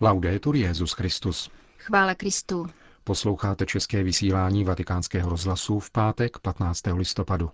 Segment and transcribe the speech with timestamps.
[0.00, 1.50] Laudetur Jezus Christus.
[1.78, 2.66] Chvála Kristu.
[3.04, 6.80] Posloucháte české vysílání Vatikánského rozhlasu v pátek 15.
[6.94, 7.50] listopadu.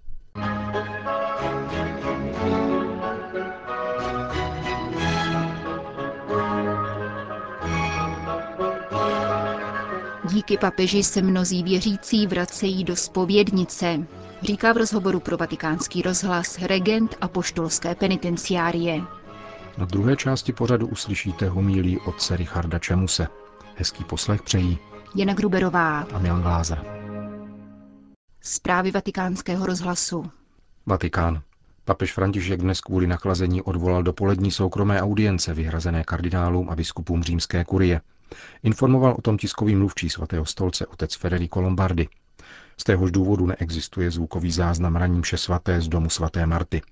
[10.33, 14.07] Díky papeži se mnozí věřící vracejí do spovědnice,
[14.43, 19.20] říká v rozhovoru pro vatikánský rozhlas regent apoštolské penitenciárie.
[19.79, 23.27] Na druhé části pořadu uslyšíte homílí otce Richarda Čemuse.
[23.77, 24.79] Hezký poslech přejí
[25.15, 26.85] Jana Gruberová a Milan Glázer.
[28.41, 30.31] Zprávy vatikánského rozhlasu.
[30.87, 31.43] Vatikán.
[31.85, 38.01] Papež František dnes kvůli nachlazení odvolal dopolední soukromé audience vyhrazené kardinálům a biskupům římské kurie.
[38.63, 42.09] Informoval o tom tiskový mluvčí svatého stolce otec Federico Lombardi.
[42.77, 46.83] Z téhož důvodu neexistuje zvukový záznam raním vše svaté z domu svaté Marty.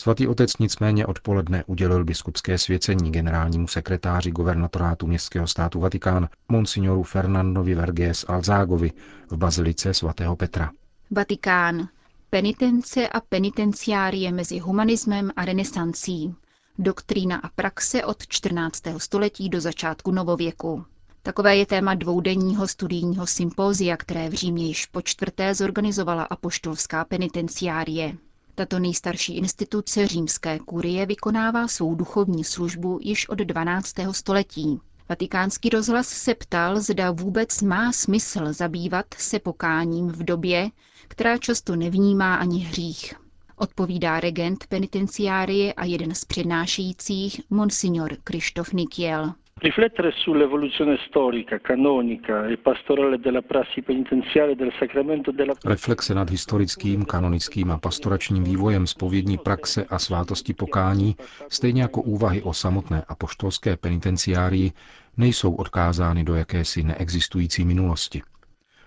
[0.00, 7.74] Svatý otec nicméně odpoledne udělil biskupské svěcení generálnímu sekretáři guvernatorátu městského státu Vatikán monsignoru Fernandovi
[7.74, 8.92] Vergés Alzágovi
[9.30, 10.70] v bazilice svatého Petra.
[11.10, 11.88] Vatikán.
[12.30, 16.34] Penitence a penitenciárie mezi humanismem a renesancí.
[16.78, 18.82] Doktrína a praxe od 14.
[18.98, 20.84] století do začátku novověku.
[21.22, 28.16] Takové je téma dvoudenního studijního sympózia, které v Římě již po čtvrté zorganizovala apoštolská penitenciárie.
[28.60, 33.94] Tato nejstarší instituce římské kurie vykonává svou duchovní službu již od 12.
[34.10, 34.80] století.
[35.08, 40.70] Vatikánský rozhlas se ptal, zda vůbec má smysl zabývat se pokáním v době,
[41.08, 43.14] která často nevnímá ani hřích.
[43.56, 49.32] Odpovídá regent penitenciárie a jeden z přednášejících, monsignor Krištof Nikiel.
[49.62, 55.52] Riflettere sull'evoluzione storica, canonica e pastorale della prassi penitenziale del sacramento della...
[55.64, 61.16] Reflexe nad historickým, kanonickým a pastoračním vývojem spovědní praxe a svátosti pokání,
[61.48, 64.72] stejně jako úvahy o samotné apoštolské penitenciárii,
[65.16, 68.22] nejsou odkázány do jakési neexistující minulosti.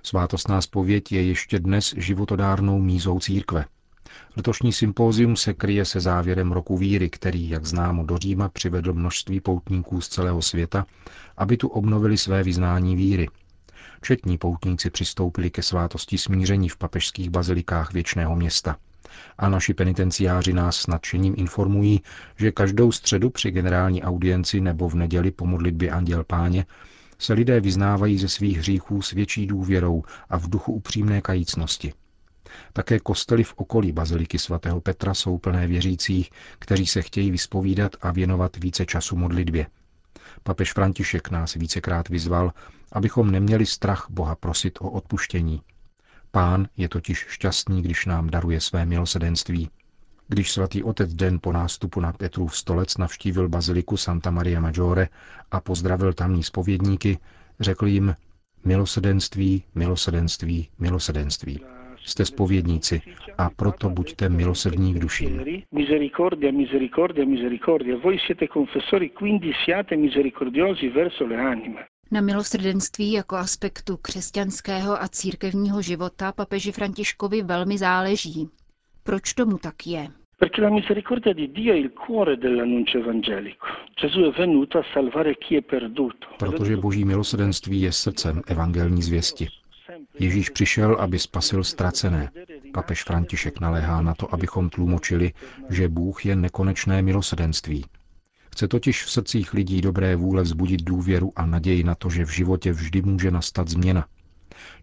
[0.03, 3.65] Svátostná spověď je ještě dnes životodárnou mízou církve.
[4.35, 9.39] Letošní sympózium se kryje se závěrem roku víry, který, jak známo, do Říma přivedl množství
[9.39, 10.85] poutníků z celého světa,
[11.37, 13.27] aby tu obnovili své vyznání víry.
[14.01, 18.77] Četní poutníci přistoupili ke svátosti smíření v papežských bazilikách věčného města.
[19.37, 22.01] A naši penitenciáři nás s nadšením informují,
[22.37, 26.65] že každou středu při generální audienci nebo v neděli po modlitbě Anděl Páně
[27.19, 31.93] se lidé vyznávají ze svých hříchů s větší důvěrou a v duchu upřímné kajícnosti.
[32.73, 38.11] Také kostely v okolí baziliky svatého Petra jsou plné věřících, kteří se chtějí vyspovídat a
[38.11, 39.67] věnovat více času modlitbě.
[40.43, 42.53] Papež František nás vícekrát vyzval,
[42.91, 45.61] abychom neměli strach Boha prosit o odpuštění.
[46.31, 49.69] Pán je totiž šťastný, když nám daruje své milosedenství.
[50.27, 55.09] Když svatý otec den po nástupu na Petrův stolec navštívil baziliku Santa Maria Maggiore
[55.51, 57.19] a pozdravil tamní spovědníky,
[57.59, 58.15] řekl jim
[58.65, 61.59] milosedenství, milosedenství, milosedenství.
[62.05, 63.01] Jste spovědníci
[63.37, 65.41] a proto buďte milosrdní k duším.
[65.71, 67.97] Misericordia, misericordia, misericordia.
[67.97, 71.85] Voi siete confessori, quindi siate misericordiosi verso le anime.
[72.11, 78.49] Na milosrdenství jako aspektu křesťanského a církevního života papeži Františkovi velmi záleží.
[79.03, 80.07] Proč tomu tak je?
[80.39, 83.65] Perché la misericordia di Dio è il cuore dell'annuncio evangelico.
[84.01, 86.27] Gesù è venuto a salvare chi è perduto.
[86.39, 89.47] Protože boží milosrdenství je srdcem evangelní zvěsti.
[90.19, 92.31] Ježíš přišel, aby spasil ztracené.
[92.73, 95.33] Papež František naléhá na to, abychom tlumočili,
[95.69, 97.85] že Bůh je nekonečné milosedenství.
[98.51, 102.29] Chce totiž v srdcích lidí dobré vůle vzbudit důvěru a naději na to, že v
[102.29, 104.07] životě vždy může nastat změna.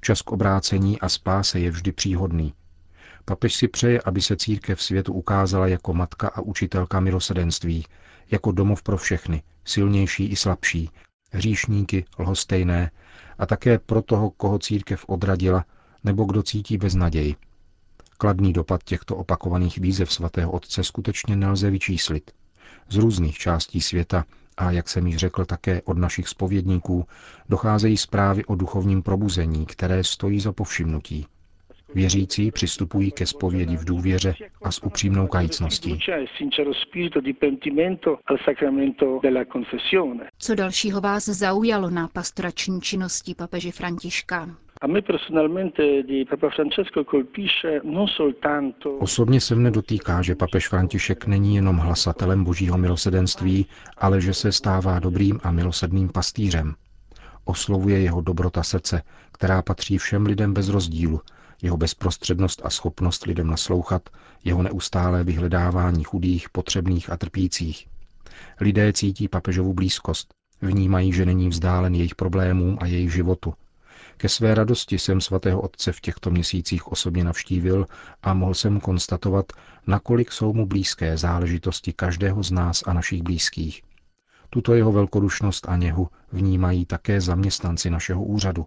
[0.01, 2.55] Čas k obrácení a spáse je vždy příhodný.
[3.25, 7.85] Papež si přeje, aby se církev světu ukázala jako matka a učitelka milosedenství,
[8.31, 10.91] jako domov pro všechny, silnější i slabší,
[11.31, 12.91] hříšníky, lhostejné,
[13.39, 15.65] a také pro toho, koho církev odradila
[16.05, 17.37] nebo kdo cítí beznaději.
[18.19, 22.31] Kladný dopad těchto opakovaných výzev svatého otce skutečně nelze vyčíslit.
[22.89, 24.25] Z různých částí světa
[24.57, 27.07] a, jak jsem již řekl, také od našich spovědníků
[27.49, 31.27] docházejí zprávy o duchovním probuzení, které stojí za povšimnutí.
[31.95, 35.99] Věřící přistupují ke zpovědi v důvěře a s upřímnou kajícností.
[40.39, 44.49] Co dalšího vás zaujalo na pastorační činnosti papeže Františka?
[48.99, 53.67] Osobně se mne dotýká, že papež František není jenom hlasatelem božího milosedenství,
[53.99, 56.75] ale že se stává dobrým a milosedným pastýřem.
[57.45, 59.03] Oslovuje jeho dobrota srdce,
[59.33, 61.21] která patří všem lidem bez rozdílu,
[61.63, 64.09] jeho bezprostřednost a schopnost lidem naslouchat,
[64.45, 67.87] jeho neustálé vyhledávání chudých, potřebných a trpících.
[68.61, 73.55] Lidé cítí papežovu blízkost Vnímají, že není vzdálen jejich problémům a jejich životu.
[74.17, 77.87] Ke své radosti jsem svatého otce v těchto měsících osobně navštívil
[78.23, 79.53] a mohl jsem konstatovat,
[79.87, 83.83] nakolik jsou mu blízké záležitosti každého z nás a našich blízkých.
[84.51, 88.67] Tuto jeho velkodušnost a něhu vnímají také zaměstnanci našeho úřadu,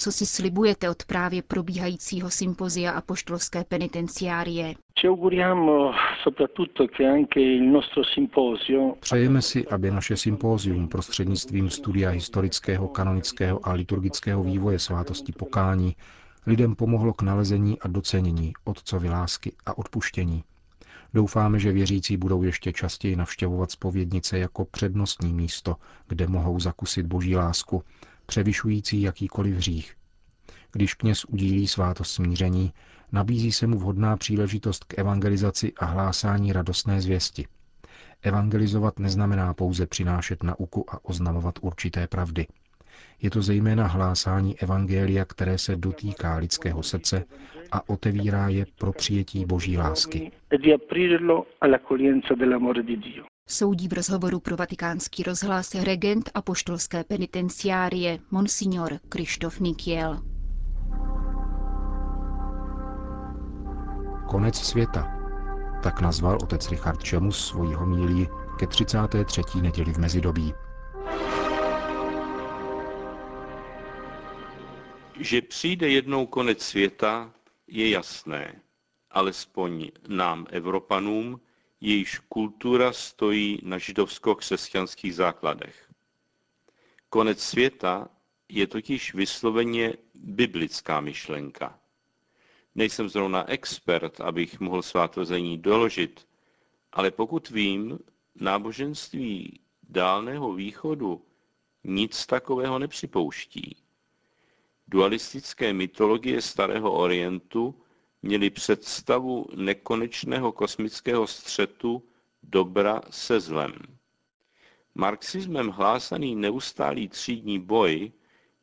[0.00, 4.74] Co si slibujete od právě probíhajícího sympozia a poštolské penitenciárie?
[9.00, 15.96] Přejeme si, aby naše sympózium prostřednictvím studia historického, kanonického a liturgického vývoje svátosti pokání
[16.46, 20.44] lidem pomohlo k nalezení a docenění otcovy lásky a odpuštění.
[21.14, 25.76] Doufáme, že věřící budou ještě častěji navštěvovat spovědnice jako přednostní místo,
[26.08, 27.82] kde mohou zakusit boží lásku,
[28.28, 29.94] převyšující jakýkoliv hřích.
[30.72, 32.72] Když kněz udílí svátost smíření,
[33.12, 37.46] nabízí se mu vhodná příležitost k evangelizaci a hlásání radostné zvěsti.
[38.22, 42.46] Evangelizovat neznamená pouze přinášet nauku a oznamovat určité pravdy.
[43.22, 47.24] Je to zejména hlásání evangelia, které se dotýká lidského srdce
[47.72, 50.32] a otevírá je pro přijetí boží lásky.
[53.50, 60.20] Soudí v rozhovoru pro vatikánský rozhlas regent a poštolské penitenciárie Monsignor Krištof Nikiel.
[64.28, 65.08] Konec světa.
[65.82, 68.28] Tak nazval otec Richard Čemus svojí homílí
[68.58, 69.42] ke 33.
[69.62, 70.54] neděli v mezidobí.
[75.20, 77.30] Že přijde jednou konec světa,
[77.66, 78.54] je jasné,
[79.10, 81.40] alespoň nám, Evropanům,
[81.80, 85.88] jejíž kultura stojí na židovsko-křesťanských základech.
[87.10, 88.08] Konec světa
[88.48, 91.78] je totiž vysloveně biblická myšlenka.
[92.74, 96.28] Nejsem zrovna expert, abych mohl svátvrzení doložit,
[96.92, 97.98] ale pokud vím,
[98.34, 99.60] náboženství
[99.90, 101.24] Dálného východu
[101.84, 103.76] nic takového nepřipouští.
[104.88, 107.82] Dualistické mytologie Starého Orientu
[108.22, 112.02] měly představu nekonečného kosmického střetu
[112.42, 113.72] dobra se zlem.
[114.94, 118.12] Marxismem hlásaný neustálý třídní boj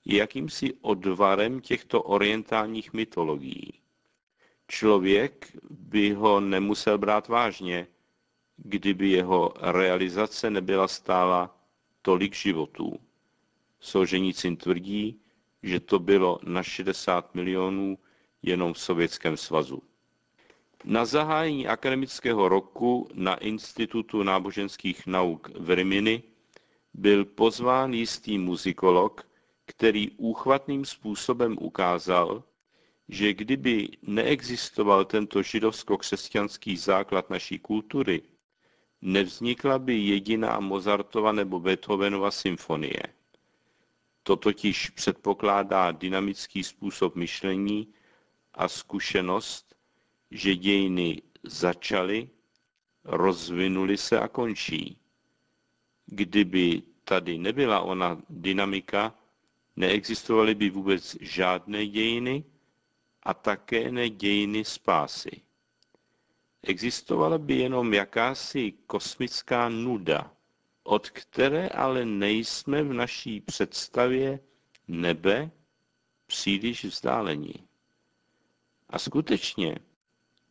[0.06, 3.74] je jakýmsi odvarem těchto orientálních mytologií.
[4.68, 7.88] Člověk by ho nemusel brát vážně,
[8.58, 11.58] kdyby jeho realizace nebyla stála
[12.02, 13.00] tolik životů.
[13.80, 15.20] Solženicin tvrdí,
[15.64, 17.98] že to bylo na 60 milionů
[18.46, 19.82] jenom v Sovětském svazu.
[20.84, 26.24] Na zahájení akademického roku na Institutu náboženských nauk v Rimini
[26.94, 29.28] byl pozván jistý muzikolog,
[29.66, 32.44] který úchvatným způsobem ukázal,
[33.10, 38.22] že kdyby neexistoval tento židovsko-křesťanský základ naší kultury,
[39.02, 43.04] nevznikla by jediná Mozartova nebo Beethovenova symfonie.
[44.24, 47.88] To totiž předpokládá dynamický způsob myšlení
[48.56, 49.76] a zkušenost,
[50.32, 52.30] že dějiny začaly,
[53.04, 54.98] rozvinuly se a končí.
[56.06, 59.16] Kdyby tady nebyla ona dynamika,
[59.76, 62.44] neexistovaly by vůbec žádné dějiny
[63.24, 65.42] a také ne dějiny spásy.
[66.64, 70.32] Existovala by jenom jakási kosmická nuda,
[70.84, 74.40] od které ale nejsme v naší představě
[74.88, 75.52] nebe
[76.28, 77.65] příliš vzdálení.
[78.90, 79.76] A skutečně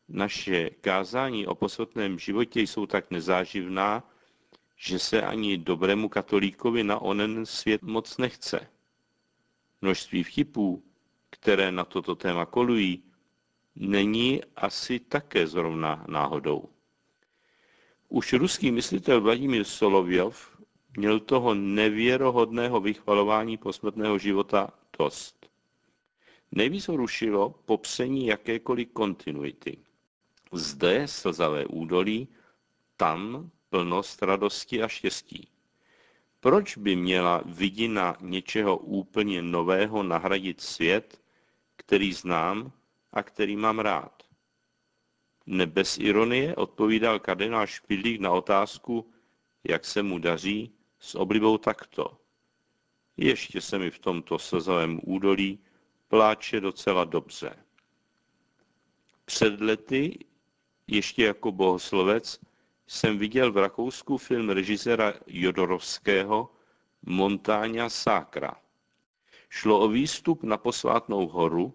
[0.09, 4.11] naše kázání o posvetném životě jsou tak nezáživná,
[4.77, 8.69] že se ani dobrému katolíkovi na onen svět moc nechce.
[9.83, 10.83] Množství vtipů,
[11.31, 13.03] které na toto téma kolují,
[13.77, 16.69] není asi také zrovna náhodou.
[18.09, 20.59] Už ruský myslitel Vladimír Solověv
[20.97, 25.44] měl toho nevěrohodného vychvalování posmrtného života dost.
[26.57, 29.79] Nejvíc ho rušilo popření jakékoliv kontinuity.
[30.53, 32.29] Zde slzavé údolí,
[32.97, 35.49] tam plnost radosti a štěstí.
[36.41, 41.23] Proč by měla vidina něčeho úplně nového nahradit svět,
[41.77, 42.73] který znám
[43.13, 44.23] a který mám rád?
[45.47, 49.11] Ne bez ironie odpovídal kardinál Špidlík na otázku,
[49.65, 52.19] jak se mu daří, s oblibou takto.
[53.17, 55.64] Ještě se mi v tomto slzavém údolí
[56.15, 57.57] pláče docela dobře.
[59.25, 60.19] Před lety,
[60.87, 62.41] ještě jako bohoslovec,
[62.87, 66.51] jsem viděl v Rakousku film režiséra Jodorovského
[67.07, 68.55] Montáňa Sákra.
[69.51, 71.75] Šlo o výstup na posvátnou horu,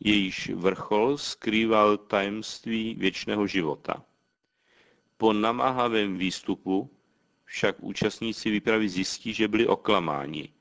[0.00, 4.04] jejíž vrchol skrýval tajemství věčného života.
[5.16, 6.90] Po namáhavém výstupu
[7.44, 10.52] však účastníci výpravy zjistí, že byli oklamáni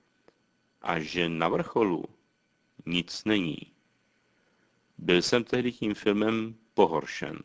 [0.81, 2.05] a že na vrcholu
[2.86, 3.57] nic není.
[4.98, 7.39] Byl jsem tehdy tím filmem pohoršen.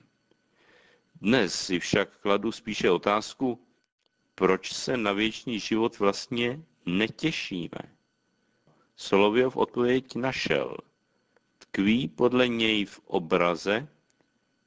[1.20, 3.66] Dnes si však kladu spíše otázku,
[4.34, 7.78] proč se na věčný život vlastně netěšíme.
[8.96, 10.76] Solověv odpověď našel.
[11.58, 13.88] Tkví podle něj v obraze,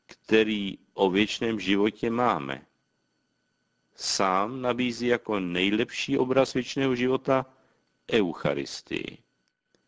[0.06, 2.66] který o věčném životě máme.
[3.96, 7.46] Sám nabízí jako nejlepší obraz věčného života
[8.14, 9.18] Eucharistii.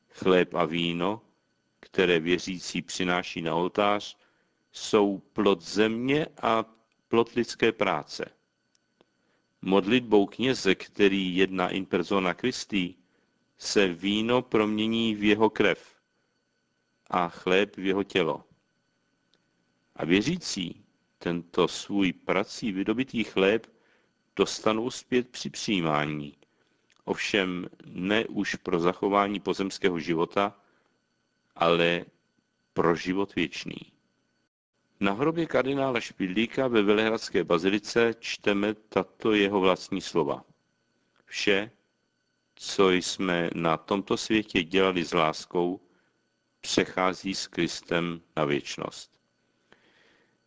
[0.09, 1.21] Chléb a víno,
[1.79, 4.17] které věřící přináší na oltář,
[4.71, 6.65] jsou plod země a
[7.07, 8.25] plod lidské práce.
[9.61, 12.95] Modlitbou kněze, který jedná in persona Christi,
[13.57, 15.95] se víno promění v jeho krev
[17.07, 18.43] a chléb v jeho tělo.
[19.95, 20.85] A věřící
[21.17, 23.67] tento svůj prací vydobitý chléb
[24.35, 26.37] dostanou zpět při přijímání.
[27.09, 30.55] Ovšem ne už pro zachování pozemského života,
[31.55, 32.05] ale
[32.73, 33.77] pro život věčný.
[34.99, 40.43] Na hrobě kardinála Špidlíka ve Velehradské bazilice čteme tato jeho vlastní slova.
[41.25, 41.71] Vše,
[42.55, 45.81] co jsme na tomto světě dělali s láskou,
[46.61, 49.11] přechází s Kristem na věčnost.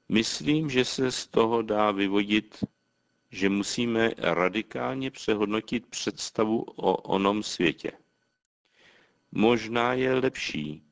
[0.08, 2.64] Myslím, že se z toho dá vyvodit,
[3.32, 7.92] že musíme radikálně přehodnotit představu o onom světě.
[9.32, 10.82] Možná je lepší,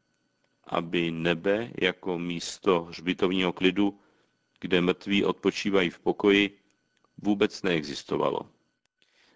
[0.65, 4.01] aby nebe jako místo hřbitovního klidu,
[4.61, 6.59] kde mrtví odpočívají v pokoji,
[7.19, 8.41] vůbec neexistovalo.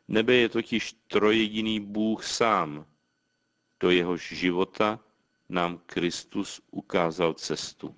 [0.08, 2.86] Nebe je totiž trojediný Bůh sám.
[3.80, 5.00] Do jehož života
[5.48, 7.96] nám Kristus ukázal cestu.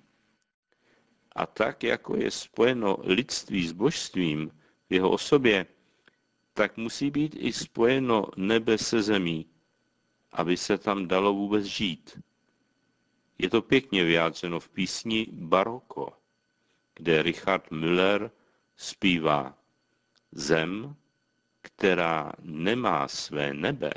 [1.35, 4.51] A tak, jako je spojeno lidství s božstvím
[4.89, 5.65] v jeho osobě,
[6.53, 9.45] tak musí být i spojeno nebe se zemí,
[10.31, 12.19] aby se tam dalo vůbec žít.
[13.37, 16.13] Je to pěkně vyjádřeno v písni Baroko,
[16.95, 18.31] kde Richard Müller
[18.75, 19.57] zpívá
[20.31, 20.95] Zem,
[21.61, 23.91] která nemá své nebe,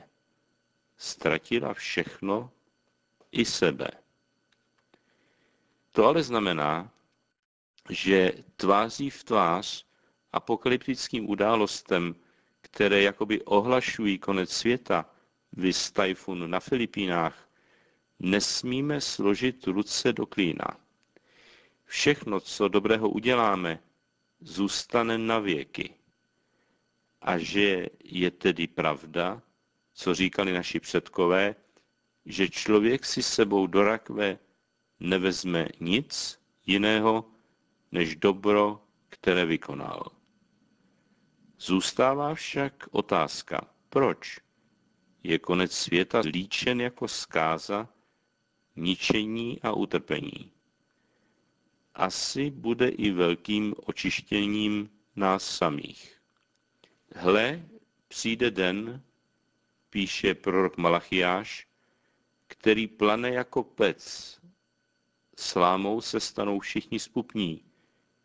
[0.97, 2.51] ztratila všechno
[3.33, 3.89] i sebe.
[5.93, 6.91] To ale znamená,
[7.91, 9.87] že tváří v tvář
[10.33, 12.15] apokalyptickým událostem,
[12.61, 15.07] které jakoby ohlašují konec světa,
[15.53, 17.49] vys tajfun na Filipínách,
[18.19, 20.67] nesmíme složit ruce do klína.
[21.85, 23.79] Všechno, co dobrého uděláme,
[24.41, 25.95] zůstane na věky.
[27.23, 29.43] A že je tedy pravda,
[29.95, 31.55] co říkali naši předkové,
[32.27, 34.39] že člověk si sebou do rakve
[35.01, 37.25] nevezme nic jiného,
[37.93, 40.20] než dobro, které vykonal.
[41.61, 44.41] Zůstává však otázka, proč
[45.23, 47.89] je konec světa líčen jako zkáza,
[48.77, 50.53] ničení a utrpení.
[51.95, 56.21] Asi bude i velkým očištěním nás samých.
[57.15, 57.63] Hle,
[58.09, 59.03] přijde den,
[59.91, 61.67] píše prorok Malachiáš,
[62.47, 64.41] který plane jako pec.
[65.39, 67.65] Slámou se stanou všichni spupní,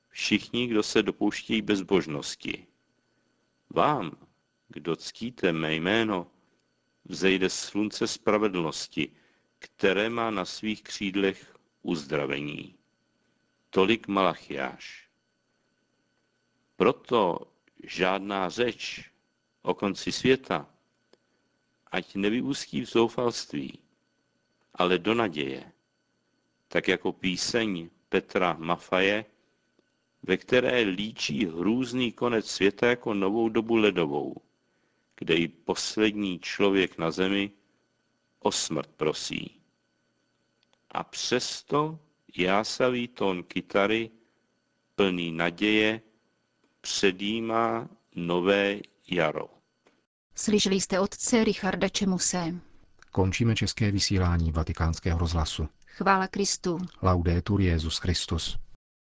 [0.10, 2.68] všichni, kdo se dopouštějí bezbožnosti.
[3.70, 4.12] Vám,
[4.68, 6.32] kdo ctíte mé jméno,
[7.06, 9.12] vzejde slunce spravedlnosti,
[9.60, 12.78] které má na svých křídlech uzdravení.
[13.70, 15.10] Tolik Malachiáš.
[16.76, 17.40] Proto
[17.84, 19.12] žádná řeč
[19.62, 20.70] o konci světa,
[21.92, 23.80] ať nevyústí v zoufalství,
[24.74, 25.72] ale do naděje,
[26.68, 29.26] tak jako píseň Petra Mafaje,
[30.28, 34.36] ve které líčí hrůzný konec světa jako novou dobu ledovou,
[35.18, 37.52] kde i poslední člověk na zemi
[38.40, 39.52] o smrt prosí.
[40.92, 42.00] A přesto
[42.38, 44.12] jásavý tón kytary,
[44.96, 46.02] plný naděje,
[46.82, 49.50] předjímá nové jaro.
[50.36, 52.56] Slyšeli jste otce Richarda Čemuse.
[53.12, 55.68] Končíme české vysílání vatikánského rozhlasu.
[55.88, 56.78] Chvála Kristu.
[57.02, 58.58] Laudetur Jezus Christus.